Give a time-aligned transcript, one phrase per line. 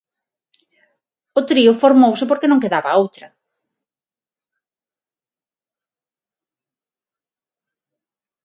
[1.39, 3.27] O trío formouse porque non quedaba outra.